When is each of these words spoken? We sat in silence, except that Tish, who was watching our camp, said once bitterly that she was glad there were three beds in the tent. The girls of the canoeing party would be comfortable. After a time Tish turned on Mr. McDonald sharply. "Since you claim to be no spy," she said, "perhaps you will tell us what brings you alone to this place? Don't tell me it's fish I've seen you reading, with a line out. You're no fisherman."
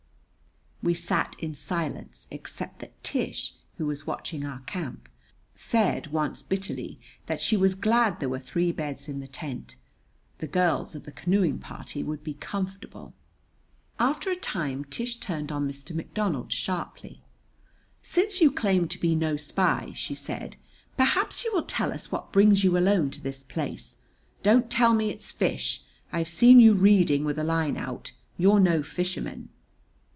We 0.83 0.95
sat 0.95 1.35
in 1.37 1.53
silence, 1.53 2.25
except 2.31 2.79
that 2.79 3.03
Tish, 3.03 3.53
who 3.77 3.85
was 3.85 4.07
watching 4.07 4.43
our 4.43 4.61
camp, 4.61 5.09
said 5.53 6.07
once 6.07 6.41
bitterly 6.41 6.99
that 7.27 7.39
she 7.39 7.55
was 7.55 7.75
glad 7.75 8.19
there 8.19 8.27
were 8.27 8.39
three 8.39 8.71
beds 8.71 9.07
in 9.07 9.19
the 9.19 9.27
tent. 9.27 9.75
The 10.39 10.47
girls 10.47 10.95
of 10.95 11.03
the 11.03 11.11
canoeing 11.11 11.59
party 11.59 12.01
would 12.01 12.23
be 12.23 12.33
comfortable. 12.33 13.13
After 13.99 14.31
a 14.31 14.35
time 14.35 14.83
Tish 14.85 15.17
turned 15.17 15.51
on 15.51 15.69
Mr. 15.69 15.95
McDonald 15.95 16.51
sharply. 16.51 17.21
"Since 18.01 18.41
you 18.41 18.49
claim 18.49 18.87
to 18.87 18.99
be 18.99 19.13
no 19.13 19.37
spy," 19.37 19.91
she 19.93 20.15
said, 20.15 20.57
"perhaps 20.97 21.45
you 21.45 21.53
will 21.53 21.61
tell 21.65 21.93
us 21.93 22.11
what 22.11 22.31
brings 22.31 22.63
you 22.63 22.75
alone 22.75 23.11
to 23.11 23.21
this 23.21 23.43
place? 23.43 23.97
Don't 24.41 24.71
tell 24.71 24.95
me 24.95 25.11
it's 25.11 25.29
fish 25.31 25.83
I've 26.11 26.27
seen 26.27 26.59
you 26.59 26.73
reading, 26.73 27.23
with 27.23 27.37
a 27.37 27.43
line 27.43 27.77
out. 27.77 28.13
You're 28.35 28.59
no 28.59 28.81
fisherman." 28.81 29.49